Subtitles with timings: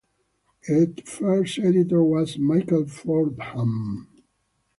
[0.63, 4.07] Its first editor was Michael Fordham.